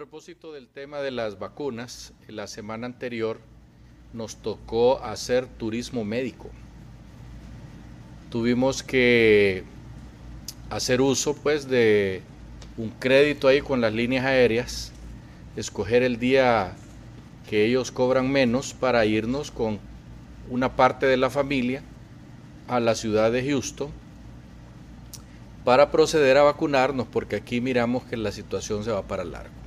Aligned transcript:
propósito 0.00 0.54
del 0.54 0.66
tema 0.66 1.00
de 1.00 1.10
las 1.10 1.38
vacunas, 1.38 2.14
la 2.26 2.46
semana 2.46 2.86
anterior 2.86 3.38
nos 4.14 4.36
tocó 4.36 5.04
hacer 5.04 5.46
turismo 5.46 6.06
médico. 6.06 6.48
Tuvimos 8.30 8.82
que 8.82 9.62
hacer 10.70 11.02
uso 11.02 11.34
pues 11.34 11.68
de 11.68 12.22
un 12.78 12.88
crédito 12.88 13.46
ahí 13.46 13.60
con 13.60 13.82
las 13.82 13.92
líneas 13.92 14.24
aéreas, 14.24 14.90
escoger 15.54 16.02
el 16.02 16.18
día 16.18 16.74
que 17.50 17.66
ellos 17.66 17.92
cobran 17.92 18.32
menos 18.32 18.72
para 18.72 19.04
irnos 19.04 19.50
con 19.50 19.78
una 20.48 20.76
parte 20.76 21.04
de 21.04 21.18
la 21.18 21.28
familia 21.28 21.82
a 22.68 22.80
la 22.80 22.94
ciudad 22.94 23.30
de 23.30 23.46
Houston 23.46 23.90
para 25.62 25.90
proceder 25.90 26.38
a 26.38 26.42
vacunarnos 26.42 27.06
porque 27.06 27.36
aquí 27.36 27.60
miramos 27.60 28.04
que 28.04 28.16
la 28.16 28.32
situación 28.32 28.82
se 28.82 28.92
va 28.92 29.02
para 29.02 29.24
largo 29.24 29.59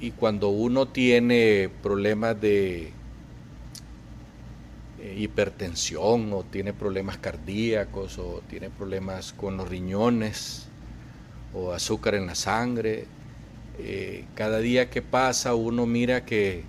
y 0.00 0.12
cuando 0.12 0.48
uno 0.48 0.88
tiene 0.88 1.70
problemas 1.82 2.40
de 2.40 2.92
eh, 4.98 5.16
hipertensión 5.18 6.32
o 6.32 6.42
tiene 6.42 6.72
problemas 6.72 7.18
cardíacos 7.18 8.18
o 8.18 8.42
tiene 8.48 8.70
problemas 8.70 9.34
con 9.34 9.58
los 9.58 9.68
riñones 9.68 10.68
o 11.52 11.72
azúcar 11.72 12.14
en 12.14 12.26
la 12.26 12.34
sangre, 12.34 13.06
eh, 13.78 14.24
cada 14.34 14.58
día 14.60 14.88
que 14.88 15.02
pasa 15.02 15.54
uno 15.54 15.84
mira 15.84 16.24
que, 16.24 16.64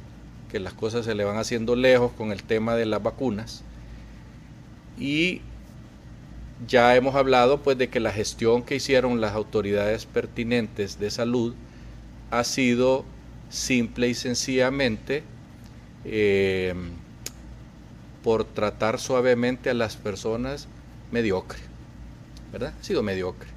que 0.49 0.59
las 0.59 0.73
cosas 0.73 1.05
se 1.05 1.15
le 1.15 1.23
van 1.23 1.37
haciendo 1.37 1.77
lejos 1.77 2.11
con 2.11 2.33
el 2.33 2.43
tema 2.43 2.75
de 2.75 2.85
las 2.85 3.01
vacunas 3.01 3.63
y 4.99 5.41
ya 6.67 6.95
hemos 6.95 7.15
hablado 7.15 7.61
pues 7.61 7.77
de 7.77 7.89
que 7.89 8.01
la 8.01 8.11
gestión 8.11 8.63
que 8.63 8.75
hicieron 8.75 9.21
las 9.21 9.33
autoridades 9.33 10.05
pertinentes 10.05 10.99
de 10.99 11.09
salud 11.09 11.55
ha 12.29 12.43
sido 12.43 13.03
simple 13.51 14.07
y 14.07 14.13
sencillamente 14.15 15.23
eh, 16.05 16.73
por 18.23 18.45
tratar 18.45 18.99
suavemente 18.99 19.69
a 19.69 19.73
las 19.73 19.97
personas 19.97 20.67
mediocre, 21.11 21.59
¿verdad? 22.51 22.73
Ha 22.79 22.83
sido 22.83 23.03
mediocre. 23.03 23.49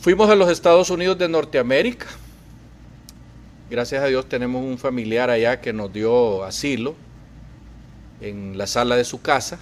Fuimos 0.00 0.30
a 0.30 0.36
los 0.36 0.50
Estados 0.50 0.90
Unidos 0.90 1.18
de 1.18 1.28
Norteamérica. 1.28 2.06
Gracias 3.70 4.02
a 4.02 4.06
Dios 4.06 4.28
tenemos 4.28 4.62
un 4.62 4.78
familiar 4.78 5.30
allá 5.30 5.60
que 5.60 5.72
nos 5.72 5.92
dio 5.92 6.44
asilo 6.44 6.94
en 8.20 8.56
la 8.56 8.66
sala 8.66 8.96
de 8.96 9.04
su 9.04 9.20
casa. 9.20 9.58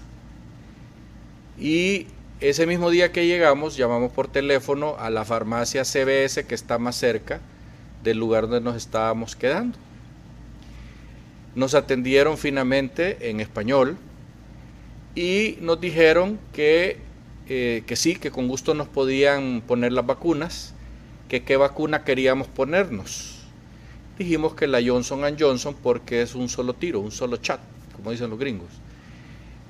Y 1.58 2.06
ese 2.40 2.66
mismo 2.66 2.90
día 2.90 3.12
que 3.12 3.26
llegamos, 3.26 3.76
llamamos 3.76 4.12
por 4.12 4.28
teléfono 4.28 4.96
a 4.98 5.10
la 5.10 5.24
farmacia 5.24 5.84
CBS 5.84 6.44
que 6.46 6.54
está 6.54 6.78
más 6.78 6.96
cerca 6.96 7.40
del 8.02 8.18
lugar 8.18 8.44
donde 8.44 8.60
nos 8.60 8.76
estábamos 8.76 9.36
quedando. 9.36 9.78
Nos 11.54 11.74
atendieron 11.74 12.38
finalmente 12.38 13.30
en 13.30 13.40
español 13.40 13.96
y 15.14 15.58
nos 15.60 15.80
dijeron 15.80 16.38
que, 16.52 16.98
eh, 17.48 17.82
que 17.86 17.96
sí, 17.96 18.16
que 18.16 18.30
con 18.30 18.46
gusto 18.46 18.74
nos 18.74 18.88
podían 18.88 19.62
poner 19.66 19.92
las 19.92 20.06
vacunas, 20.06 20.74
que 21.28 21.42
qué 21.42 21.56
vacuna 21.56 22.04
queríamos 22.04 22.46
ponernos. 22.46 23.40
Dijimos 24.18 24.54
que 24.54 24.66
la 24.66 24.80
Johnson 24.84 25.22
Johnson 25.38 25.74
porque 25.82 26.22
es 26.22 26.34
un 26.34 26.48
solo 26.48 26.74
tiro, 26.74 27.00
un 27.00 27.10
solo 27.10 27.38
chat, 27.38 27.60
como 27.96 28.10
dicen 28.10 28.30
los 28.30 28.38
gringos. 28.38 28.68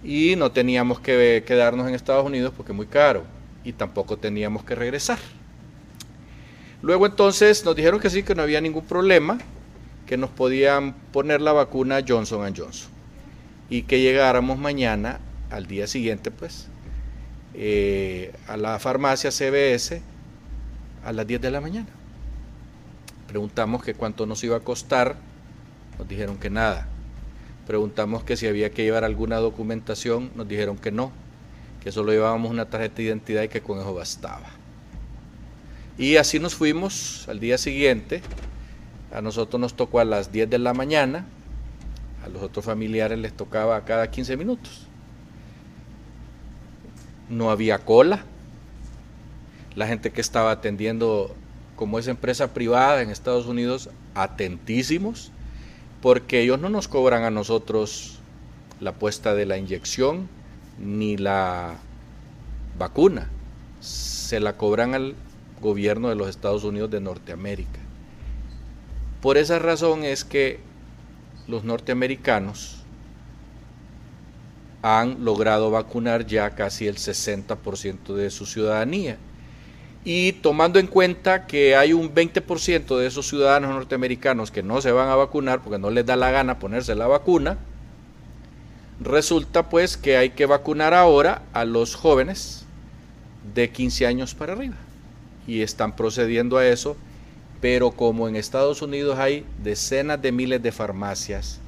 Y 0.02 0.34
no 0.36 0.52
teníamos 0.52 1.00
que 1.00 1.44
quedarnos 1.46 1.88
en 1.88 1.94
Estados 1.94 2.26
Unidos 2.26 2.52
porque 2.56 2.72
es 2.72 2.76
muy 2.76 2.86
caro 2.86 3.24
y 3.64 3.72
tampoco 3.72 4.16
teníamos 4.16 4.64
que 4.64 4.74
regresar. 4.74 5.18
Luego 6.82 7.06
entonces 7.06 7.64
nos 7.64 7.76
dijeron 7.76 8.00
que 8.00 8.10
sí, 8.10 8.22
que 8.22 8.34
no 8.34 8.42
había 8.42 8.60
ningún 8.60 8.84
problema, 8.84 9.38
que 10.06 10.16
nos 10.16 10.30
podían 10.30 10.94
poner 11.12 11.40
la 11.40 11.52
vacuna 11.52 12.00
Johnson 12.06 12.54
Johnson 12.56 12.90
y 13.68 13.82
que 13.82 14.00
llegáramos 14.00 14.58
mañana, 14.58 15.20
al 15.50 15.66
día 15.66 15.86
siguiente 15.86 16.30
pues, 16.30 16.68
eh, 17.54 18.32
a 18.46 18.56
la 18.56 18.78
farmacia 18.78 19.30
CBS 19.30 20.02
a 21.04 21.12
las 21.12 21.26
10 21.26 21.40
de 21.40 21.50
la 21.50 21.60
mañana. 21.60 21.88
Preguntamos 23.28 23.82
que 23.82 23.94
cuánto 23.94 24.26
nos 24.26 24.42
iba 24.42 24.56
a 24.56 24.60
costar, 24.60 25.16
nos 25.98 26.08
dijeron 26.08 26.36
que 26.38 26.50
nada. 26.50 26.88
Preguntamos 27.66 28.24
que 28.24 28.36
si 28.36 28.46
había 28.46 28.70
que 28.70 28.82
llevar 28.82 29.04
alguna 29.04 29.36
documentación, 29.36 30.30
nos 30.34 30.48
dijeron 30.48 30.76
que 30.76 30.90
no, 30.90 31.12
que 31.82 31.92
solo 31.92 32.12
llevábamos 32.12 32.50
una 32.50 32.66
tarjeta 32.68 32.96
de 32.96 33.02
identidad 33.04 33.42
y 33.44 33.48
que 33.48 33.60
con 33.60 33.78
eso 33.78 33.94
bastaba. 33.94 34.59
Y 35.98 36.16
así 36.16 36.38
nos 36.38 36.54
fuimos 36.54 37.26
al 37.28 37.40
día 37.40 37.58
siguiente. 37.58 38.22
A 39.12 39.20
nosotros 39.20 39.60
nos 39.60 39.74
tocó 39.74 40.00
a 40.00 40.04
las 40.04 40.32
10 40.32 40.48
de 40.48 40.58
la 40.58 40.72
mañana, 40.72 41.26
a 42.24 42.28
los 42.28 42.42
otros 42.42 42.64
familiares 42.64 43.18
les 43.18 43.32
tocaba 43.32 43.84
cada 43.84 44.10
15 44.10 44.36
minutos. 44.36 44.86
No 47.28 47.50
había 47.50 47.78
cola. 47.78 48.24
La 49.74 49.86
gente 49.86 50.10
que 50.10 50.20
estaba 50.20 50.52
atendiendo, 50.52 51.34
como 51.76 51.98
es 51.98 52.06
empresa 52.06 52.54
privada 52.54 53.02
en 53.02 53.10
Estados 53.10 53.46
Unidos, 53.46 53.90
atentísimos, 54.14 55.32
porque 56.02 56.40
ellos 56.40 56.60
no 56.60 56.70
nos 56.70 56.88
cobran 56.88 57.24
a 57.24 57.30
nosotros 57.30 58.18
la 58.80 58.92
puesta 58.92 59.34
de 59.34 59.46
la 59.46 59.58
inyección 59.58 60.28
ni 60.78 61.16
la 61.16 61.76
vacuna. 62.78 63.28
Se 63.80 64.40
la 64.40 64.56
cobran 64.56 64.94
al 64.94 65.14
gobierno 65.60 66.08
de 66.08 66.14
los 66.14 66.28
Estados 66.28 66.64
Unidos 66.64 66.90
de 66.90 67.00
Norteamérica. 67.00 67.80
Por 69.20 69.36
esa 69.36 69.58
razón 69.58 70.04
es 70.04 70.24
que 70.24 70.60
los 71.46 71.64
norteamericanos 71.64 72.78
han 74.82 75.24
logrado 75.24 75.70
vacunar 75.70 76.26
ya 76.26 76.50
casi 76.50 76.86
el 76.86 76.96
60% 76.96 78.14
de 78.14 78.30
su 78.30 78.46
ciudadanía. 78.46 79.18
Y 80.02 80.32
tomando 80.32 80.78
en 80.78 80.86
cuenta 80.86 81.46
que 81.46 81.76
hay 81.76 81.92
un 81.92 82.14
20% 82.14 82.96
de 82.96 83.06
esos 83.06 83.28
ciudadanos 83.28 83.74
norteamericanos 83.74 84.50
que 84.50 84.62
no 84.62 84.80
se 84.80 84.92
van 84.92 85.10
a 85.10 85.16
vacunar 85.16 85.60
porque 85.60 85.78
no 85.78 85.90
les 85.90 86.06
da 86.06 86.16
la 86.16 86.30
gana 86.30 86.58
ponerse 86.58 86.94
la 86.94 87.06
vacuna, 87.06 87.58
resulta 88.98 89.68
pues 89.68 89.98
que 89.98 90.16
hay 90.16 90.30
que 90.30 90.46
vacunar 90.46 90.94
ahora 90.94 91.42
a 91.52 91.66
los 91.66 91.94
jóvenes 91.94 92.64
de 93.54 93.68
15 93.68 94.06
años 94.06 94.34
para 94.34 94.54
arriba 94.54 94.76
y 95.50 95.62
están 95.62 95.96
procediendo 95.96 96.58
a 96.58 96.66
eso, 96.68 96.96
pero 97.60 97.90
como 97.90 98.28
en 98.28 98.36
Estados 98.36 98.82
Unidos 98.82 99.18
hay 99.18 99.44
decenas 99.60 100.22
de 100.22 100.30
miles 100.30 100.62
de 100.62 100.70
farmacias 100.70 101.58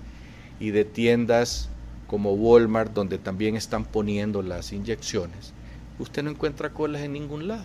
y 0.60 0.70
de 0.70 0.84
tiendas 0.84 1.68
como 2.06 2.32
Walmart 2.32 2.92
donde 2.92 3.18
también 3.18 3.56
están 3.56 3.84
poniendo 3.84 4.40
las 4.40 4.72
inyecciones, 4.72 5.52
usted 5.98 6.22
no 6.22 6.30
encuentra 6.30 6.70
colas 6.70 7.02
en 7.02 7.12
ningún 7.12 7.48
lado. 7.48 7.64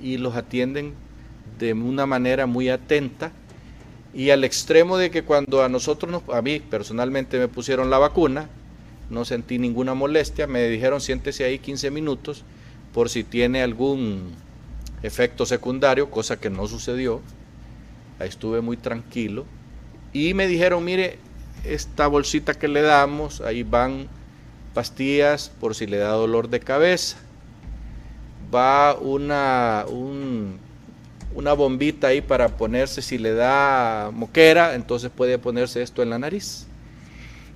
Y 0.00 0.16
los 0.16 0.34
atienden 0.34 0.94
de 1.58 1.74
una 1.74 2.06
manera 2.06 2.46
muy 2.46 2.70
atenta. 2.70 3.32
Y 4.14 4.30
al 4.30 4.44
extremo 4.44 4.96
de 4.96 5.10
que 5.10 5.24
cuando 5.24 5.62
a 5.62 5.68
nosotros, 5.68 6.22
a 6.32 6.40
mí 6.40 6.58
personalmente 6.58 7.38
me 7.38 7.48
pusieron 7.48 7.90
la 7.90 7.98
vacuna, 7.98 8.48
no 9.10 9.26
sentí 9.26 9.58
ninguna 9.58 9.92
molestia, 9.92 10.46
me 10.46 10.66
dijeron 10.68 11.02
siéntese 11.02 11.44
ahí 11.44 11.58
15 11.58 11.90
minutos 11.90 12.44
por 12.94 13.10
si 13.10 13.24
tiene 13.24 13.62
algún 13.62 14.32
efecto 15.02 15.46
secundario, 15.46 16.10
cosa 16.10 16.38
que 16.38 16.50
no 16.50 16.66
sucedió. 16.66 17.20
Ahí 18.18 18.28
estuve 18.28 18.60
muy 18.60 18.76
tranquilo. 18.76 19.46
Y 20.12 20.34
me 20.34 20.46
dijeron, 20.46 20.84
mire, 20.84 21.18
esta 21.64 22.06
bolsita 22.06 22.54
que 22.54 22.68
le 22.68 22.82
damos, 22.82 23.40
ahí 23.40 23.62
van 23.62 24.08
pastillas 24.74 25.50
por 25.60 25.74
si 25.74 25.86
le 25.86 25.98
da 25.98 26.10
dolor 26.10 26.48
de 26.48 26.60
cabeza. 26.60 27.16
Va 28.54 28.94
una, 28.94 29.84
una 31.34 31.52
bombita 31.52 32.08
ahí 32.08 32.20
para 32.20 32.48
ponerse 32.48 33.02
si 33.02 33.18
le 33.18 33.32
da 33.34 34.10
moquera, 34.12 34.74
entonces 34.74 35.10
puede 35.14 35.38
ponerse 35.38 35.82
esto 35.82 36.02
en 36.02 36.10
la 36.10 36.18
nariz. 36.18 36.66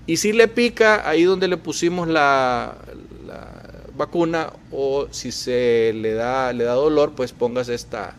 Y 0.06 0.18
si 0.18 0.32
le 0.32 0.48
pica, 0.48 1.08
ahí 1.08 1.24
donde 1.24 1.48
le 1.48 1.56
pusimos 1.56 2.06
la, 2.06 2.76
vacuna 3.96 4.52
o 4.70 5.08
si 5.10 5.32
se 5.32 5.92
le 5.94 6.14
da, 6.14 6.52
le 6.52 6.64
da 6.64 6.74
dolor, 6.74 7.12
pues 7.14 7.32
pongas 7.32 7.68
esta, 7.68 8.14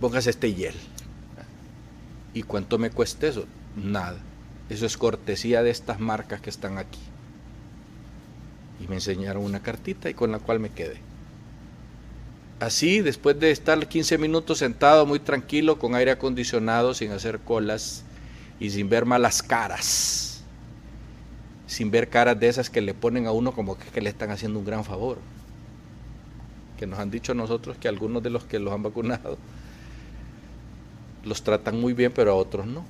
pongas 0.00 0.26
este 0.26 0.52
hiel. 0.52 0.74
¿Y 2.34 2.42
cuánto 2.42 2.78
me 2.78 2.90
cuesta 2.90 3.26
eso? 3.26 3.44
Nada. 3.76 4.18
Eso 4.70 4.86
es 4.86 4.96
cortesía 4.96 5.62
de 5.62 5.70
estas 5.70 6.00
marcas 6.00 6.40
que 6.40 6.50
están 6.50 6.78
aquí. 6.78 7.00
Y 8.82 8.88
me 8.88 8.94
enseñaron 8.96 9.44
una 9.44 9.60
cartita 9.60 10.08
y 10.08 10.14
con 10.14 10.32
la 10.32 10.38
cual 10.38 10.60
me 10.60 10.70
quedé. 10.70 10.98
Así, 12.58 13.00
después 13.00 13.38
de 13.38 13.50
estar 13.50 13.86
15 13.86 14.18
minutos 14.18 14.58
sentado 14.58 15.04
muy 15.04 15.18
tranquilo, 15.18 15.78
con 15.78 15.94
aire 15.94 16.12
acondicionado, 16.12 16.94
sin 16.94 17.10
hacer 17.12 17.40
colas 17.40 18.04
y 18.60 18.70
sin 18.70 18.88
ver 18.88 19.04
malas 19.04 19.42
caras 19.42 20.31
sin 21.72 21.90
ver 21.90 22.10
caras 22.10 22.38
de 22.38 22.48
esas 22.48 22.68
que 22.68 22.82
le 22.82 22.92
ponen 22.92 23.26
a 23.26 23.32
uno 23.32 23.52
como 23.52 23.78
que, 23.78 24.00
le 24.02 24.10
están 24.10 24.30
haciendo 24.30 24.58
un 24.58 24.64
gran 24.66 24.84
favor. 24.84 25.16
que 26.78 26.86
nos 26.86 26.98
han 26.98 27.10
dicho 27.10 27.32
nosotros 27.32 27.78
que 27.78 27.88
algunos 27.88 28.22
de 28.22 28.28
los 28.28 28.44
que 28.44 28.58
los 28.58 28.74
han 28.74 28.82
vacunado 28.82 29.38
los 31.24 31.42
tratan 31.42 31.80
muy 31.80 31.94
bien, 31.94 32.12
pero 32.14 32.32
a 32.32 32.34
otros 32.34 32.66
no. 32.66 32.84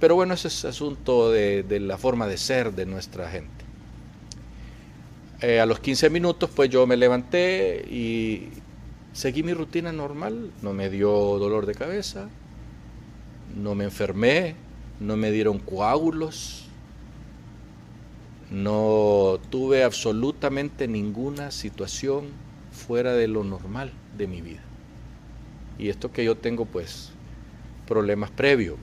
Pero 0.00 0.16
bueno, 0.16 0.34
ese 0.34 0.48
es 0.48 0.64
asunto 0.64 1.30
de, 1.30 1.64
la 1.80 1.96
forma 1.96 2.26
de 2.26 2.36
ser 2.36 2.74
de 2.74 2.84
nuestra 2.84 3.30
gente. 3.30 3.64
Eh, 5.40 5.60
a 5.60 5.66
los 5.66 5.80
15 5.80 6.10
minutos, 6.10 6.50
pues 6.54 6.68
yo 6.68 6.86
me 6.86 6.96
levanté 6.96 7.86
y 7.88 8.48
seguí 9.14 9.42
mi 9.42 9.54
rutina 9.54 9.92
normal. 9.92 10.50
No 10.60 10.74
me 10.74 10.90
dio 10.90 11.10
dolor 11.38 11.64
de 11.64 11.74
cabeza, 11.74 12.28
no 13.56 13.74
me 13.74 13.84
enfermé, 13.84 14.56
no 14.98 15.16
me 15.16 15.30
dieron 15.30 15.58
coágulos, 15.58 16.69
no 18.50 19.38
tuve 19.50 19.84
absolutamente 19.84 20.88
ninguna 20.88 21.50
situación 21.50 22.28
fuera 22.72 23.12
de 23.14 23.28
lo 23.28 23.44
normal 23.44 23.92
de 24.18 24.26
mi 24.26 24.40
vida. 24.40 24.60
Y 25.78 25.88
esto 25.88 26.12
que 26.12 26.24
yo 26.24 26.36
tengo, 26.36 26.64
pues, 26.64 27.10
problemas 27.86 28.30
previos. 28.30 28.76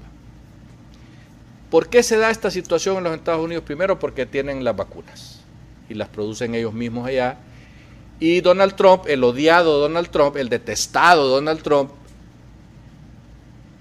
¿Por 1.69 1.89
qué 1.89 2.01
se 2.01 2.17
da 2.17 2.31
esta 2.31 2.49
situación 2.49 2.97
en 2.97 3.03
los 3.03 3.13
Estados 3.13 3.43
Unidos? 3.43 3.63
Primero 3.65 3.99
porque 3.99 4.25
tienen 4.25 4.63
las 4.63 4.75
vacunas 4.75 5.41
y 5.89 5.93
las 5.95 6.07
producen 6.07 6.55
ellos 6.55 6.73
mismos 6.73 7.05
allá. 7.05 7.37
Y 8.19 8.39
Donald 8.41 8.75
Trump, 8.75 9.03
el 9.07 9.23
odiado 9.23 9.79
Donald 9.79 10.09
Trump, 10.09 10.37
el 10.37 10.49
detestado 10.49 11.27
Donald 11.27 11.61
Trump, 11.61 11.91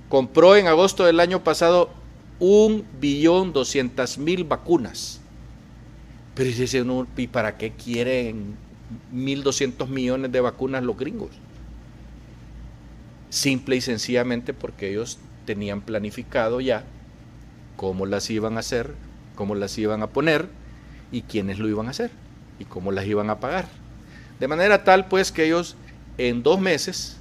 compró 0.09 0.57
en 0.57 0.67
agosto 0.67 1.05
del 1.05 1.21
año 1.21 1.43
pasado 1.45 1.91
un 2.39 2.85
billón 3.01 3.53
doscientas 3.53 4.19
mil 4.19 4.45
vacunas. 4.45 5.21
Pero 6.37 6.49
dice 6.51 6.85
¿y 7.17 7.27
para 7.27 7.57
qué 7.57 7.73
quieren 7.73 8.55
1.200 9.13 9.89
millones 9.89 10.31
de 10.31 10.41
vacunas 10.41 10.85
los 10.85 10.97
gringos? 10.97 11.31
simple 13.31 13.77
y 13.77 13.81
sencillamente 13.81 14.55
porque 14.55 14.91
ellos 14.91 15.19
tenían 15.45 15.81
planificado 15.81 16.61
ya 16.61 16.85
cómo 17.77 18.07
las 18.07 18.31
iban 18.31 18.57
a 18.57 18.61
hacer, 18.61 18.95
cómo 19.35 19.55
las 19.55 19.77
iban 19.79 20.03
a 20.03 20.09
poner 20.09 20.49
y 21.13 21.23
quiénes 21.23 21.59
lo 21.59 21.69
iban 21.69 21.87
a 21.87 21.91
hacer 21.91 22.11
y 22.59 22.65
cómo 22.65 22.93
las 22.93 23.07
iban 23.07 23.31
a 23.31 23.39
pagar. 23.39 23.67
De 24.41 24.49
manera 24.49 24.85
tal 24.85 25.07
pues 25.07 25.33
que 25.33 25.45
ellos 25.45 25.77
en 26.19 26.43
dos 26.43 26.61
meses, 26.61 27.19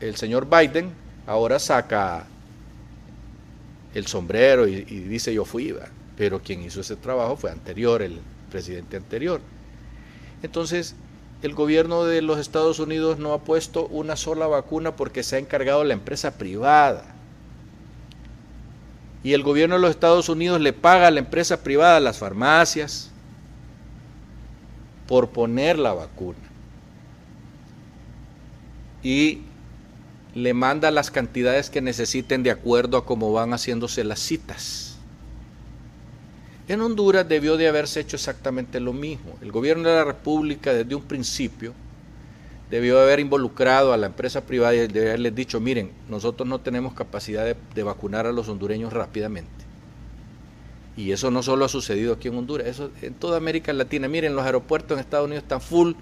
el 0.00 0.16
señor 0.16 0.48
Biden 0.48 0.90
ahora 1.26 1.58
saca 1.58 2.26
el 3.94 4.06
sombrero 4.06 4.66
y, 4.66 4.82
dice 4.82 5.32
yo 5.32 5.44
fui, 5.44 5.74
pero 6.16 6.42
quien 6.42 6.62
hizo 6.62 6.80
ese 6.80 6.96
trabajo 6.96 7.36
fue 7.36 7.50
anterior, 7.50 8.02
el 8.02 8.20
presidente 8.50 8.96
anterior. 8.96 9.40
Entonces, 10.42 10.94
el 11.42 11.54
gobierno 11.54 12.04
de 12.04 12.22
los 12.22 12.38
Estados 12.38 12.78
Unidos 12.78 13.18
no 13.18 13.32
ha 13.32 13.42
puesto 13.42 13.86
una 13.88 14.16
sola 14.16 14.46
vacuna 14.46 14.94
porque 14.94 15.22
se 15.22 15.36
ha 15.36 15.38
encargado 15.38 15.82
la 15.82 15.94
empresa 15.94 16.32
privada. 16.38 17.04
Y 19.24 19.32
el 19.34 19.42
gobierno 19.42 19.76
de 19.76 19.80
los 19.82 19.90
Estados 19.90 20.28
Unidos 20.28 20.60
le 20.60 20.72
paga 20.72 21.08
a 21.08 21.10
la 21.10 21.20
empresa 21.20 21.62
privada, 21.62 21.96
a 21.96 22.00
las 22.00 22.18
farmacias, 22.18 23.10
por 25.06 25.30
poner 25.30 25.78
la 25.78 25.92
vacuna. 25.92 26.38
Y 29.02 29.42
le 30.34 30.54
manda 30.54 30.90
las 30.90 31.10
cantidades 31.10 31.70
que 31.70 31.80
necesiten 31.80 32.42
de 32.42 32.50
acuerdo 32.50 32.96
a 32.96 33.04
cómo 33.04 33.32
van 33.32 33.52
haciéndose 33.52 34.04
las 34.04 34.20
citas. 34.20 34.91
En 36.68 36.80
Honduras 36.80 37.28
debió 37.28 37.56
de 37.56 37.66
haberse 37.66 38.00
hecho 38.00 38.16
exactamente 38.16 38.78
lo 38.78 38.92
mismo. 38.92 39.36
El 39.42 39.50
gobierno 39.50 39.88
de 39.88 39.96
la 39.96 40.04
República 40.04 40.72
desde 40.72 40.94
un 40.94 41.02
principio 41.02 41.74
debió 42.70 42.96
de 42.96 43.02
haber 43.02 43.20
involucrado 43.20 43.92
a 43.92 43.96
la 43.96 44.06
empresa 44.06 44.42
privada 44.42 44.74
y 44.74 44.86
de 44.86 45.00
haberles 45.00 45.34
dicho, 45.34 45.60
miren, 45.60 45.90
nosotros 46.08 46.48
no 46.48 46.60
tenemos 46.60 46.94
capacidad 46.94 47.56
de, 47.74 47.82
vacunar 47.82 48.26
a 48.26 48.32
los 48.32 48.48
hondureños 48.48 48.92
rápidamente. 48.92 49.50
Y 50.96 51.10
eso 51.10 51.30
no 51.30 51.42
solo 51.42 51.64
ha 51.64 51.68
sucedido 51.68 52.12
aquí 52.12 52.28
en 52.28 52.36
Honduras, 52.36 52.66
eso 52.68 52.90
en 53.02 53.14
toda 53.14 53.38
América 53.38 53.72
Latina. 53.72 54.08
Miren, 54.08 54.36
los 54.36 54.44
aeropuertos 54.44 54.92
en 54.96 55.00
Estados 55.00 55.26
Unidos 55.26 55.42
están 55.42 55.60
full 55.60 55.94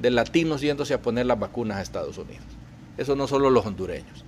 de 0.00 0.10
latinos 0.10 0.60
yéndose 0.60 0.94
a 0.94 1.02
poner 1.02 1.26
las 1.26 1.38
vacunas 1.38 1.78
a 1.78 1.82
Estados 1.82 2.18
Unidos. 2.18 2.44
Eso 2.96 3.14
no 3.14 3.28
solo 3.28 3.50
los 3.50 3.64
hondureños. 3.64 4.24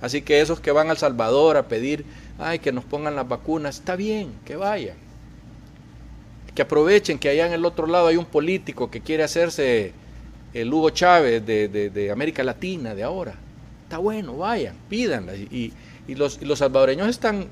Así 0.00 0.22
que 0.22 0.40
esos 0.40 0.58
que 0.58 0.72
van 0.72 0.90
al 0.90 0.98
Salvador 0.98 1.56
a 1.56 1.68
pedir, 1.68 2.04
ay, 2.38 2.58
que 2.58 2.72
nos 2.72 2.84
pongan 2.84 3.14
las 3.14 3.28
vacunas, 3.28 3.76
está 3.76 3.94
bien, 3.94 4.32
que 4.44 4.56
vayan 4.56 5.07
que 6.58 6.62
aprovechen 6.62 7.20
que 7.20 7.28
allá 7.28 7.46
en 7.46 7.52
el 7.52 7.64
otro 7.64 7.86
lado 7.86 8.08
hay 8.08 8.16
un 8.16 8.24
político 8.24 8.90
que 8.90 9.00
quiere 9.00 9.22
hacerse 9.22 9.92
el 10.52 10.74
Hugo 10.74 10.90
Chávez 10.90 11.46
de, 11.46 12.10
América 12.12 12.42
Latina 12.42 12.96
de 12.96 13.04
ahora. 13.04 13.36
Está 13.84 13.98
bueno, 13.98 14.36
vayan, 14.36 14.74
pídanla. 14.88 15.36
Y, 15.36 15.72
los, 16.08 16.42
los 16.42 16.58
salvadoreños 16.58 17.06
están, 17.06 17.46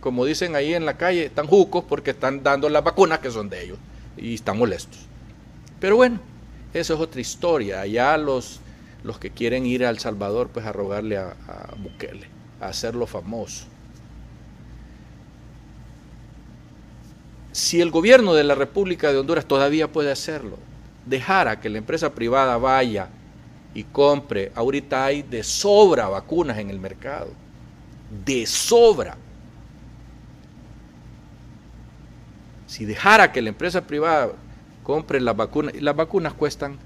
como 0.00 0.24
dicen 0.24 0.56
ahí 0.56 0.74
en 0.74 0.84
la 0.84 0.96
calle, 0.96 1.26
están 1.26 1.46
jucos 1.46 1.84
porque 1.88 2.10
están 2.10 2.42
dando 2.42 2.68
las 2.68 2.82
vacunas 2.82 3.20
que 3.20 3.30
son 3.30 3.48
de 3.48 3.62
ellos 3.62 3.78
y 4.16 4.34
están 4.34 4.58
molestos. 4.58 4.98
Pero 5.78 5.94
bueno, 5.94 6.18
eso 6.74 6.94
es 6.94 7.00
otra 7.00 7.20
historia. 7.20 7.82
Allá 7.82 8.16
los, 8.16 8.58
los 9.04 9.20
que 9.20 9.30
quieren 9.30 9.64
ir 9.64 9.84
a 9.84 9.90
El 9.90 10.00
Salvador, 10.00 10.48
pues 10.52 10.66
a 10.66 10.72
rogarle 10.72 11.18
a, 11.18 11.36
a 11.46 11.76
Bukele, 11.76 12.26
a 12.60 12.66
hacerlo 12.66 13.06
famoso. 13.06 13.66
Si 17.52 17.80
el 17.80 17.90
gobierno 17.90 18.34
de 18.34 18.44
la 18.44 18.54
República 18.54 19.10
de 19.10 19.18
Honduras 19.18 19.44
todavía 19.44 19.90
puede 19.90 20.12
hacerlo, 20.12 20.58
dejara 21.06 21.60
que 21.60 21.68
la 21.68 21.78
empresa 21.78 22.14
privada 22.14 22.56
vaya 22.58 23.08
y 23.74 23.84
compre, 23.84 24.52
ahorita 24.54 25.04
hay 25.04 25.22
de 25.22 25.42
sobra 25.42 26.08
vacunas 26.08 26.58
en 26.58 26.70
el 26.70 26.78
mercado, 26.78 27.30
de 28.24 28.46
sobra. 28.46 29.16
Si 32.66 32.84
dejara 32.84 33.32
que 33.32 33.42
la 33.42 33.48
empresa 33.48 33.80
privada 33.80 34.32
compre 34.84 35.20
las 35.20 35.36
vacunas, 35.36 35.74
las 35.80 35.96
vacunas 35.96 36.34
cuestan 36.34 36.78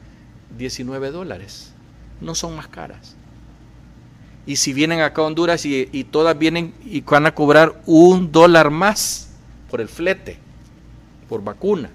19 0.57 1.11
dólares, 1.11 1.75
no 2.23 2.35
son 2.35 2.57
más 2.57 2.69
caras. 2.69 3.17
Y 4.47 4.57
si 4.57 4.73
vienen 4.73 5.01
acá 5.01 5.23
a 5.23 5.27
Honduras 5.27 5.65
y, 5.67 5.89
y 5.93 6.05
todas 6.05 6.39
vienen 6.39 6.75
y 6.85 7.01
van 7.03 7.27
a 7.27 7.35
cobrar 7.35 7.81
un 7.87 8.33
dólar 8.33 8.71
más 8.71 9.31
por 9.71 9.81
el 9.81 9.89
flete 9.89 10.44
por 11.25 11.43
vacuna. 11.43 11.91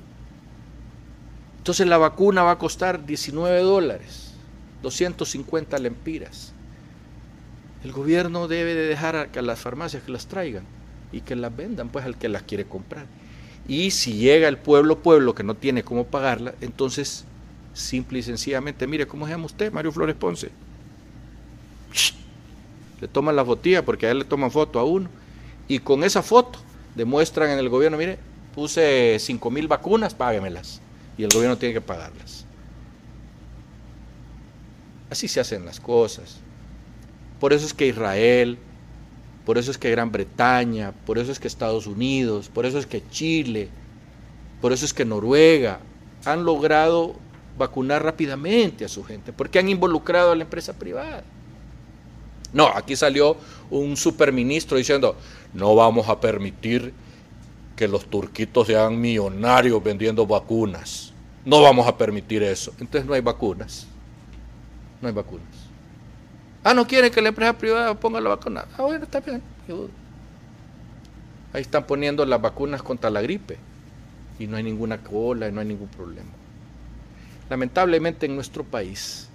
Entonces 1.59 1.87
la 1.87 1.97
vacuna 1.97 2.43
va 2.43 2.51
a 2.51 2.57
costar 2.57 3.05
19 3.05 3.61
dólares, 3.61 4.33
250 4.81 5.77
lempiras. 5.77 6.53
El 7.83 7.91
gobierno 7.91 8.47
debe 8.47 8.75
de 8.75 8.87
dejar 8.87 9.15
a, 9.15 9.41
las 9.41 9.59
farmacias 9.59 10.03
que 10.03 10.11
las 10.11 10.27
traigan 10.27 10.63
y 11.11 11.21
que 11.21 11.35
las 11.35 11.55
vendan 11.55 11.89
pues 11.89 12.05
al 12.05 12.17
que 12.17 12.29
las 12.29 12.43
quiere 12.43 12.65
comprar. 12.65 13.05
Y 13.67 13.91
si 13.91 14.13
llega 14.13 14.47
el 14.47 14.57
pueblo 14.57 14.99
pueblo 14.99 15.35
que 15.35 15.43
no 15.43 15.55
tiene 15.55 15.83
cómo 15.83 16.05
pagarla, 16.05 16.55
entonces 16.59 17.25
simple 17.73 18.19
y 18.19 18.23
sencillamente, 18.23 18.87
mire 18.87 19.07
cómo 19.07 19.25
se 19.25 19.31
llama 19.31 19.45
usted, 19.45 19.71
Mario 19.71 19.91
Flores 19.91 20.15
Ponce. 20.15 20.49
Le 22.99 23.07
toman 23.07 23.35
la 23.35 23.45
fotilla 23.45 23.85
porque 23.85 24.07
a 24.07 24.11
él 24.11 24.19
le 24.19 24.25
toman 24.25 24.51
foto 24.51 24.79
a 24.79 24.83
uno 24.83 25.09
y 25.67 25.79
con 25.79 26.03
esa 26.03 26.21
foto 26.21 26.59
demuestran 26.95 27.51
en 27.51 27.59
el 27.59 27.69
gobierno, 27.69 27.97
mire, 27.97 28.17
puse 28.53 29.17
5 29.19 29.51
mil 29.51 29.67
vacunas, 29.67 30.13
páguemelas. 30.13 30.81
Y 31.17 31.23
el 31.23 31.29
gobierno 31.29 31.57
tiene 31.57 31.73
que 31.73 31.81
pagarlas. 31.81 32.45
Así 35.09 35.27
se 35.27 35.39
hacen 35.39 35.65
las 35.65 35.79
cosas. 35.79 36.37
Por 37.39 37.53
eso 37.53 37.65
es 37.65 37.73
que 37.73 37.87
Israel, 37.87 38.57
por 39.45 39.57
eso 39.57 39.71
es 39.71 39.77
que 39.77 39.89
Gran 39.89 40.11
Bretaña, 40.11 40.91
por 41.05 41.17
eso 41.17 41.31
es 41.31 41.39
que 41.39 41.47
Estados 41.47 41.87
Unidos, 41.87 42.49
por 42.49 42.65
eso 42.65 42.77
es 42.77 42.85
que 42.85 43.01
Chile, 43.09 43.69
por 44.61 44.73
eso 44.73 44.85
es 44.85 44.93
que 44.93 45.05
Noruega 45.05 45.79
han 46.25 46.45
logrado 46.45 47.15
vacunar 47.57 48.03
rápidamente 48.03 48.85
a 48.85 48.89
su 48.89 49.03
gente, 49.03 49.33
porque 49.33 49.59
han 49.59 49.69
involucrado 49.69 50.31
a 50.31 50.35
la 50.35 50.43
empresa 50.43 50.73
privada. 50.73 51.23
No, 52.53 52.67
aquí 52.67 52.95
salió 52.95 53.37
un 53.69 53.95
superministro 53.95 54.77
diciendo, 54.77 55.15
no 55.53 55.75
vamos 55.75 56.09
a 56.09 56.19
permitir 56.19 56.93
que 57.79 57.87
los 57.87 58.07
turquitos 58.07 58.67
sean 58.67 58.99
millonarios 58.99 59.81
vendiendo 59.81 60.27
vacunas. 60.27 61.13
No 61.45 61.61
vamos 61.61 61.87
a 61.87 61.97
permitir 61.97 62.43
eso. 62.43 62.73
Entonces 62.77 63.05
no 63.05 63.13
hay 63.13 63.21
vacunas. 63.21 63.87
No 65.01 65.07
hay 65.07 65.13
vacunas. 65.13 65.47
Ah, 66.61 66.73
no 66.73 66.85
quieren 66.85 67.09
que 67.09 67.21
la 67.21 67.29
empresa 67.29 67.57
privada 67.57 67.97
ponga 67.97 68.19
la 68.19 68.31
vacuna. 68.31 68.65
Ah, 68.77 68.81
bueno, 68.81 69.05
está 69.05 69.21
bien. 69.21 69.41
Ahí 71.53 71.61
están 71.61 71.85
poniendo 71.85 72.25
las 72.25 72.41
vacunas 72.41 72.83
contra 72.83 73.09
la 73.09 73.21
gripe. 73.21 73.57
Y 74.39 74.45
no 74.45 74.57
hay 74.57 74.63
ninguna 74.63 74.97
cola, 74.97 75.47
y 75.47 75.53
no 75.53 75.61
hay 75.61 75.67
ningún 75.67 75.87
problema. 75.87 76.31
Lamentablemente 77.49 78.25
en 78.25 78.35
nuestro 78.35 78.65
país, 78.65 79.29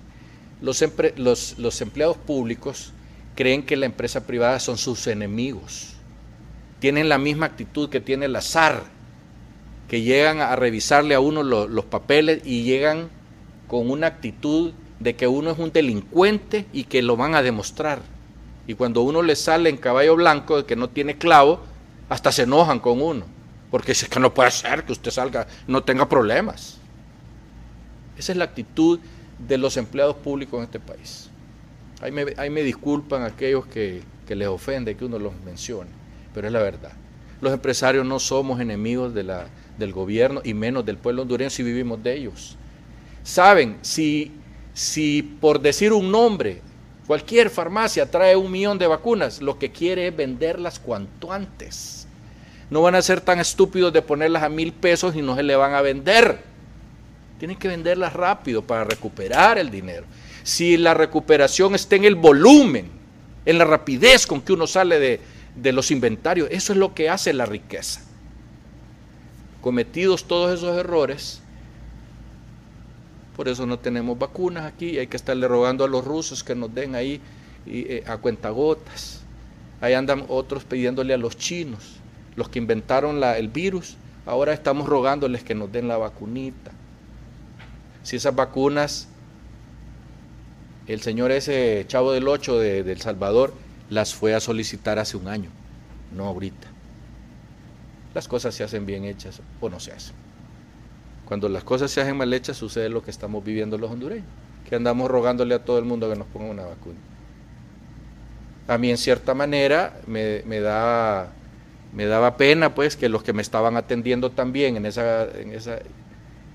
los, 0.61 0.85
los, 1.17 1.59
los 1.59 1.81
empleados 1.81 2.19
públicos 2.19 2.93
creen 3.37 3.65
que 3.65 3.75
la 3.75 3.87
empresa 3.87 4.27
privada 4.27 4.61
son 4.61 4.77
sus 4.77 5.07
enemigos 5.07 5.94
tienen 6.85 7.09
la 7.09 7.17
misma 7.17 7.47
actitud 7.47 7.89
que 7.89 8.03
tiene 8.03 8.27
el 8.27 8.37
azar, 8.37 8.83
que 9.89 10.03
llegan 10.03 10.43
a 10.43 10.55
revisarle 10.55 11.15
a 11.15 11.21
uno 11.21 11.43
los, 11.43 11.85
papeles 11.87 12.43
y 12.45 12.65
llegan 12.65 13.09
con 13.69 13.91
una 13.91 14.09
actitud 14.09 14.75
de 15.01 15.17
que 15.17 15.27
uno 15.27 15.53
es 15.53 15.59
un 15.59 15.73
delincuente 15.73 16.67
y 16.75 16.85
que 16.85 17.01
lo 17.01 17.17
van 17.17 17.35
a 17.37 17.41
demostrar. 17.41 18.01
Y 18.67 18.75
cuando 18.75 19.01
uno 19.01 19.23
le 19.23 19.35
sale 19.35 19.71
en 19.71 19.79
caballo 19.79 20.15
blanco 20.15 20.59
de 20.59 20.67
que 20.67 20.77
no 20.77 20.91
tiene 20.91 21.17
clavo, 21.17 21.63
hasta 22.11 22.31
se 22.31 22.43
enojan 22.43 22.81
con 22.81 23.01
uno. 23.01 23.25
Porque 23.71 23.93
es 23.93 24.07
que 24.07 24.21
no 24.21 24.35
puede 24.35 24.51
ser 24.51 24.85
que 24.85 24.93
usted 24.93 25.11
salga, 25.11 25.47
no 25.67 25.83
tenga 25.85 26.07
problemas. 26.07 26.77
Esa 28.19 28.33
es 28.33 28.37
la 28.37 28.45
actitud 28.45 29.01
de 29.39 29.57
los 29.57 29.79
empleados 29.79 30.17
públicos 30.17 30.59
en 30.59 30.65
este 30.65 30.81
país. 30.81 31.31
Ahí 32.03 32.11
me, 32.51 32.63
disculpan 32.63 33.23
aquellos 33.23 33.65
que, 33.65 34.03
les 34.29 34.49
ofende 34.49 34.95
que 34.99 35.07
uno 35.07 35.19
los 35.19 35.33
mencione, 35.47 36.04
pero 36.35 36.49
es 36.49 36.53
la 36.53 36.61
verdad. 36.61 36.93
Los 37.41 37.53
empresarios 37.53 38.05
no 38.05 38.19
somos 38.19 38.61
enemigos 38.61 39.15
del 39.15 39.93
gobierno 39.93 40.41
y 40.45 40.53
menos 40.53 40.85
del 40.85 40.99
pueblo 40.99 41.23
hondureño 41.23 41.51
si 41.51 41.63
vivimos 41.63 42.03
de 42.03 42.15
ellos. 42.15 42.57
Saben, 43.23 43.79
si, 43.83 44.33
si 44.75 45.23
por 45.23 45.61
decir 45.61 45.93
un 45.93 46.11
nombre, 46.11 46.61
cualquier 47.07 47.49
farmacia 47.49 48.11
trae 48.11 48.37
un 48.37 48.51
millón 48.51 48.79
de 48.79 48.87
vacunas, 48.87 49.41
lo 49.41 49.59
que 49.59 49.71
quiere 49.71 50.09
es 50.09 50.17
venderlas 50.17 50.79
cuanto 50.79 51.33
antes. 51.33 52.07
No 52.71 52.83
van 52.83 52.95
a 52.95 53.03
ser 53.03 53.21
tan 53.21 53.39
estúpidos 53.39 53.93
de 53.93 54.03
ponerlas 54.03 54.43
a 54.43 54.49
mil 54.49 54.73
pesos 54.73 55.15
y 55.15 55.23
no 55.23 55.37
se 55.37 55.43
le 55.43 55.55
van 55.55 55.75
a 55.75 55.83
vender. 55.83 56.39
Tienen 57.39 57.57
que 57.59 57.69
venderlas 57.69 58.13
rápido 58.13 58.63
para 58.63 58.85
recuperar 58.85 59.59
el 59.59 59.71
dinero. 59.71 60.07
Si 60.43 60.77
la 60.77 60.95
recuperación 60.95 61.75
está 61.75 61.97
en 61.97 62.05
el 62.05 62.15
volumen, 62.15 62.91
en 63.45 63.59
la 63.59 63.65
rapidez 63.65 64.27
con 64.27 64.41
que 64.41 64.55
uno 64.55 64.67
sale 64.67 64.99
de, 64.99 65.21
de 65.57 65.73
los 65.73 65.91
inventarios, 65.91 66.49
eso 66.51 66.73
es 66.73 66.79
lo 66.79 66.95
que 66.95 67.09
hace 67.09 67.33
la 67.33 67.47
riqueza. 67.47 68.03
Cometidos 69.61 70.25
todos 70.25 70.59
esos 70.59 70.77
errores, 70.77 71.41
por 73.37 73.49
eso 73.49 73.67
no 73.67 73.79
tenemos 73.79 74.19
vacunas 74.19 74.65
aquí, 74.65 74.99
hay 74.99 75.07
que 75.07 75.17
estarle 75.17 75.49
rogando 75.49 75.85
a 75.85 75.89
los 75.89 76.05
rusos 76.05 76.45
que 76.45 76.55
nos 76.55 76.73
den 76.75 76.95
ahí 76.95 77.21
eh, 77.67 78.05
a 78.07 78.19
cuentagotas. 78.19 79.23
Ahí 79.81 79.95
andan 79.95 80.25
otros 80.29 80.65
pidiéndole 80.65 81.15
a 81.15 81.19
los 81.19 81.37
chinos, 81.37 81.97
los 82.37 82.49
que 82.49 82.59
inventaron 82.59 83.23
el 83.23 83.49
virus, 83.49 83.97
ahora 84.25 84.53
estamos 84.53 84.89
rogándoles 84.89 85.43
que 85.43 85.55
nos 85.55 85.71
den 85.73 85.89
la 85.89 85.97
vacunita. 85.97 86.71
Si 88.03 88.17
esas 88.17 88.35
vacunas, 88.35 89.09
el 90.87 91.01
señor 91.01 91.33
ese 91.33 91.85
chavo 91.89 92.13
del 92.13 92.29
8 92.29 92.59
de, 92.59 92.83
de 92.83 92.93
El 92.93 93.01
Salvador, 93.01 93.53
las 93.91 94.15
fue 94.15 94.35
a 94.35 94.41
solicitar 94.41 94.99
hace 94.99 95.17
un 95.17 95.29
año, 95.29 95.51
no 96.13 96.27
ahorita. 96.27 96.69
Las 98.15 98.29
cosas 98.29 98.55
se 98.55 98.65
hacen 98.65 98.87
bien 98.87 99.05
hechas 99.05 99.41
o 99.61 99.69
no 99.69 99.81
se 99.81 99.93
hacen. 99.93 100.15
Cuando 101.25 101.49
las 101.49 101.65
cosas 101.65 101.91
se 101.91 102.01
hacen 102.01 102.17
mal 102.17 102.33
hechas 102.33 102.57
sucede 102.57 102.89
lo 102.89 103.03
que 103.03 103.11
estamos 103.11 103.45
viviendo 103.45 103.79
los 103.79 103.91
hondureños, 103.91 104.27
que 104.69 104.77
andamos 104.77 105.11
rogándole 105.11 105.55
a 105.55 105.65
todo 105.65 105.79
el 105.79 105.85
mundo 105.85 106.09
que 106.09 106.17
nos 106.17 106.27
ponga 106.29 106.51
una 106.51 106.65
vacuna. 106.65 106.99
A 108.69 108.79
mí 108.79 108.91
en 108.91 108.97
cierta 108.97 109.35
manera 109.35 110.01
me, 110.07 110.43
da, 110.61 111.33
me 111.93 112.07
daba 112.07 112.37
pena 112.37 112.75
pues 112.75 112.97
que 112.97 113.09
los 113.09 113.23
que 113.23 113.33
me 113.33 113.43
estaban 113.43 113.77
atendiendo 113.77 114.31
también 114.31 114.77
en 114.77 114.87
esa, 114.87 115.25
en 115.39 115.53
esa 115.53 115.81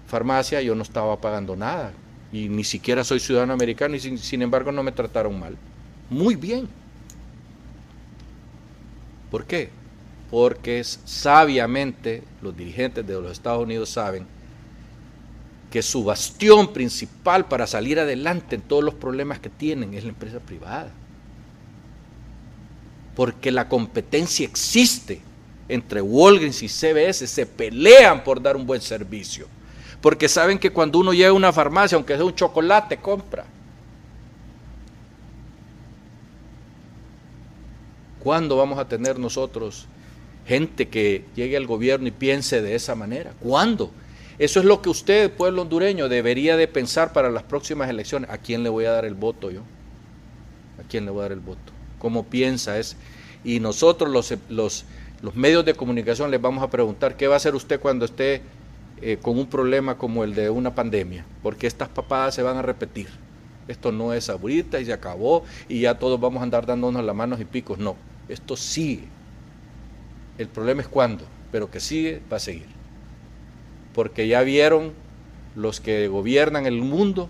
farmacia 0.08 0.62
yo 0.62 0.74
no 0.76 0.82
estaba 0.82 1.20
pagando 1.22 1.56
nada 1.56 1.92
y 2.32 2.50
ni 2.50 2.64
siquiera 2.64 3.04
soy 3.04 3.20
ciudadano 3.20 3.54
americano 3.54 3.96
y 3.96 4.00
sin, 4.00 4.18
sin 4.18 4.42
embargo 4.42 4.72
no 4.72 4.82
me 4.82 4.92
trataron 4.92 5.40
mal. 5.40 5.56
Muy 6.10 6.36
bien. 6.36 6.68
¿Por 9.30 9.46
qué? 9.46 9.70
Porque 10.32 10.84
sabiamente 10.84 12.24
los 12.42 12.56
dirigentes 12.56 13.06
de 13.06 13.14
los 13.14 13.32
Estados 13.32 13.64
Unidos 13.64 13.90
saben 13.90 14.26
que 15.72 15.82
su 15.82 16.04
bastión 16.04 16.74
principal 16.74 17.46
para 17.48 17.68
salir 17.68 18.00
adelante 18.00 18.56
en 18.56 18.62
todos 18.62 18.84
los 18.84 18.96
problemas 18.96 19.40
que 19.40 19.50
tienen 19.50 19.94
es 19.94 20.04
la 20.04 20.10
empresa 20.10 20.40
privada. 20.40 20.92
Porque 23.16 23.52
la 23.52 23.68
competencia 23.68 24.46
existe 24.46 25.22
entre 25.68 26.02
Walgreens 26.02 26.64
y 26.64 26.68
CBS, 26.68 27.28
se 27.28 27.46
pelean 27.46 28.24
por 28.24 28.42
dar 28.42 28.56
un 28.56 28.66
buen 28.66 28.82
servicio. 28.82 29.48
Porque 30.02 30.28
saben 30.28 30.58
que 30.58 30.72
cuando 30.72 30.98
uno 31.00 31.14
llega 31.14 31.30
a 31.30 31.34
una 31.34 31.54
farmacia, 31.54 31.96
aunque 31.96 32.16
sea 32.16 32.26
un 32.26 32.34
chocolate, 32.34 32.98
compra. 32.98 33.46
¿Cuándo 38.24 38.58
vamos 38.58 38.80
a 38.80 38.88
tener 38.88 39.18
nosotros 39.20 39.88
gente 40.46 40.88
que 40.88 41.26
llegue 41.36 41.56
al 41.56 41.68
gobierno 41.68 42.08
y 42.08 42.12
piense 42.12 42.62
de 42.62 42.76
esa 42.76 42.96
manera? 42.96 43.34
¿Cuándo? 43.40 43.92
Eso 44.40 44.60
es 44.60 44.66
lo 44.66 44.82
que 44.82 44.90
usted, 44.90 45.32
pueblo 45.32 45.64
hondureño, 45.64 46.08
debería 46.08 46.56
de 46.56 46.68
pensar 46.68 47.12
para 47.12 47.30
las 47.30 47.44
próximas 47.44 47.90
elecciones. 47.90 48.30
¿A 48.30 48.38
quién 48.38 48.64
le 48.64 48.70
voy 48.70 48.86
a 48.86 48.92
dar 48.92 49.06
el 49.06 49.14
voto 49.14 49.52
yo? 49.52 49.62
¿A 50.80 50.88
quién 50.88 51.06
le 51.06 51.12
voy 51.12 51.20
a 51.20 51.24
dar 51.24 51.32
el 51.34 51.42
voto? 51.42 51.74
¿Cómo 52.00 52.26
piensa? 52.26 52.80
Es, 52.80 52.96
y 53.44 53.60
nosotros 53.60 54.10
los, 54.10 54.34
los, 54.50 54.86
los 55.22 55.36
medios 55.36 55.66
de 55.66 55.74
comunicación 55.74 56.32
les 56.32 56.42
vamos 56.42 56.64
a 56.64 56.70
preguntar, 56.70 57.18
¿qué 57.18 57.28
va 57.28 57.34
a 57.34 57.38
hacer 57.38 57.54
usted 57.54 57.80
cuando 57.80 58.06
esté 58.06 58.42
eh, 59.02 59.18
con 59.22 59.38
un 59.38 59.48
problema 59.48 59.98
como 59.98 60.24
el 60.24 60.34
de 60.34 60.50
una 60.50 60.74
pandemia? 60.74 61.26
Porque 61.44 61.68
estas 61.68 61.90
papadas 61.90 62.36
se 62.36 62.42
van 62.42 62.58
a 62.58 62.62
repetir. 62.62 63.08
Esto 63.68 63.92
no 63.92 64.14
es 64.14 64.30
ahorita 64.30 64.80
y 64.80 64.86
se 64.86 64.94
acabó 64.94 65.44
y 65.68 65.82
ya 65.82 66.00
todos 66.00 66.20
vamos 66.20 66.40
a 66.40 66.44
andar 66.44 66.66
dándonos 66.66 67.04
las 67.04 67.16
manos 67.16 67.40
y 67.40 67.46
picos. 67.46 67.78
No, 67.78 67.98
esto 68.30 68.56
sigue. 68.56 69.08
El 70.38 70.48
problema 70.48 70.82
es 70.82 70.88
cuándo, 70.88 71.26
pero 71.52 71.70
que 71.70 71.80
sigue, 71.80 72.22
va 72.32 72.38
a 72.38 72.40
seguir 72.40 72.80
porque 73.94 74.28
ya 74.28 74.42
vieron 74.44 74.94
los 75.56 75.80
que 75.80 76.08
gobiernan 76.08 76.66
el 76.66 76.82
mundo 76.82 77.30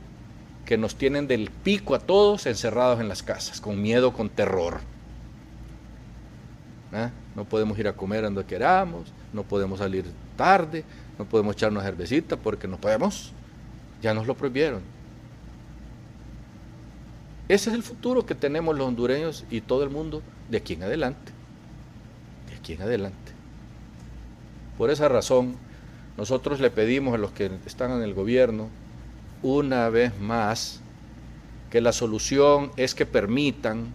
que 0.65 0.77
nos 0.77 0.95
tienen 0.95 1.27
del 1.27 1.49
pico 1.49 1.95
a 1.95 1.99
todos 1.99 2.45
encerrados 2.45 2.99
en 2.99 3.07
las 3.07 3.23
casas, 3.23 3.59
con 3.59 3.81
miedo, 3.81 4.13
con 4.13 4.29
terror. 4.29 4.81
¿Ah? 6.93 7.09
No 7.35 7.45
podemos 7.45 7.77
ir 7.79 7.87
a 7.87 7.93
comer 7.93 8.23
donde 8.23 8.45
queramos, 8.45 9.11
no 9.33 9.43
podemos 9.43 9.79
salir 9.79 10.05
tarde, 10.35 10.83
no 11.17 11.25
podemos 11.25 11.55
echarnos 11.55 11.83
cervecita 11.83 12.37
porque 12.37 12.67
no 12.67 12.77
podemos. 12.77 13.31
Ya 14.01 14.13
nos 14.13 14.27
lo 14.27 14.35
prohibieron. 14.35 14.81
Ese 17.47 17.71
es 17.71 17.75
el 17.75 17.81
futuro 17.81 18.25
que 18.25 18.35
tenemos 18.35 18.77
los 18.77 18.87
hondureños 18.87 19.43
y 19.49 19.61
todo 19.61 19.83
el 19.83 19.89
mundo 19.89 20.21
de 20.49 20.57
aquí 20.57 20.73
en 20.73 20.83
adelante. 20.83 21.31
De 22.49 22.55
aquí 22.55 22.73
en 22.73 22.81
adelante. 22.81 23.31
Por 24.77 24.89
esa 24.89 25.07
razón, 25.09 25.55
nosotros 26.17 26.59
le 26.59 26.71
pedimos 26.71 27.13
a 27.13 27.17
los 27.17 27.31
que 27.31 27.51
están 27.65 27.91
en 27.91 28.01
el 28.01 28.13
gobierno 28.13 28.69
una 29.41 29.89
vez 29.89 30.19
más 30.19 30.81
que 31.69 31.81
la 31.81 31.93
solución 31.93 32.71
es 32.77 32.95
que 32.95 33.05
permitan 33.05 33.93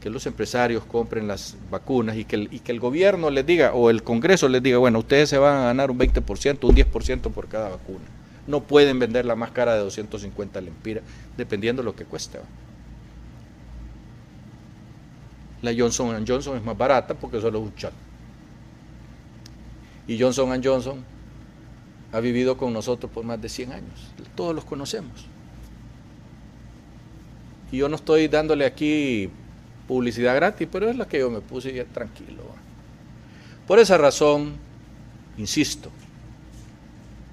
que 0.00 0.10
los 0.10 0.26
empresarios 0.26 0.84
compren 0.84 1.26
las 1.26 1.56
vacunas 1.70 2.16
y 2.16 2.26
que, 2.26 2.36
el, 2.36 2.48
y 2.52 2.58
que 2.58 2.72
el 2.72 2.80
gobierno 2.80 3.30
les 3.30 3.46
diga, 3.46 3.72
o 3.72 3.88
el 3.88 4.02
Congreso 4.02 4.50
les 4.50 4.62
diga, 4.62 4.76
bueno, 4.76 4.98
ustedes 4.98 5.30
se 5.30 5.38
van 5.38 5.56
a 5.56 5.64
ganar 5.64 5.90
un 5.90 5.98
20%, 5.98 6.68
un 6.68 6.76
10% 6.76 7.30
por 7.30 7.48
cada 7.48 7.70
vacuna. 7.70 8.04
No 8.46 8.62
pueden 8.64 8.98
vender 8.98 9.24
la 9.24 9.34
más 9.34 9.52
cara 9.52 9.72
de 9.72 9.80
250 9.80 10.60
lempiras, 10.60 11.04
dependiendo 11.38 11.80
de 11.80 11.86
lo 11.86 11.96
que 11.96 12.04
cueste. 12.04 12.38
La 15.64 15.72
Johnson 15.74 16.26
Johnson 16.28 16.58
es 16.58 16.62
más 16.62 16.76
barata 16.76 17.14
porque 17.14 17.40
solo 17.40 17.58
es 17.58 17.64
un 17.64 17.74
chat. 17.74 17.92
Y 20.06 20.20
Johnson 20.20 20.62
Johnson 20.62 21.02
ha 22.12 22.20
vivido 22.20 22.58
con 22.58 22.70
nosotros 22.70 23.10
por 23.10 23.24
más 23.24 23.40
de 23.40 23.48
100 23.48 23.72
años. 23.72 24.12
Todos 24.36 24.54
los 24.54 24.66
conocemos. 24.66 25.24
Y 27.72 27.78
yo 27.78 27.88
no 27.88 27.96
estoy 27.96 28.28
dándole 28.28 28.66
aquí 28.66 29.30
publicidad 29.88 30.36
gratis, 30.36 30.68
pero 30.70 30.90
es 30.90 30.96
la 30.96 31.08
que 31.08 31.20
yo 31.20 31.30
me 31.30 31.40
puse 31.40 31.70
y 31.70 31.82
tranquilo. 31.84 32.42
Por 33.66 33.78
esa 33.78 33.96
razón, 33.96 34.56
insisto, 35.38 35.90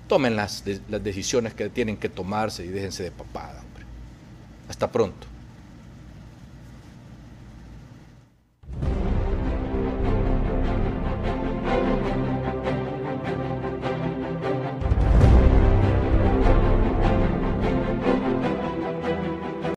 tomen 0.08 0.38
las, 0.38 0.64
las 0.90 1.04
decisiones 1.04 1.54
que 1.54 1.68
tienen 1.68 1.98
que 1.98 2.08
tomarse 2.08 2.66
y 2.66 2.70
déjense 2.70 3.04
de 3.04 3.12
papada, 3.12 3.60
hombre. 3.60 3.84
Hasta 4.70 4.90
pronto. 4.90 5.31